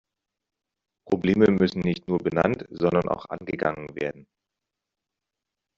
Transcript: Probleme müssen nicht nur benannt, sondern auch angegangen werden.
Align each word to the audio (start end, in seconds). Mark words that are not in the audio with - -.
Probleme 1.05 1.51
müssen 1.51 1.81
nicht 1.81 2.07
nur 2.07 2.17
benannt, 2.17 2.65
sondern 2.71 3.07
auch 3.07 3.27
angegangen 3.29 3.95
werden. 3.95 4.25